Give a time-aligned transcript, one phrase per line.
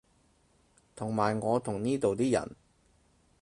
[0.95, 2.55] 同埋我同呢度啲人